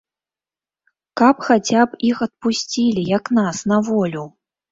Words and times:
Каб 1.21 1.35
хаця 1.49 1.81
б 1.91 2.01
іх 2.09 2.17
адпусцілі, 2.27 3.01
як 3.17 3.31
нас, 3.41 3.57
на 3.73 3.77
волю. 3.91 4.23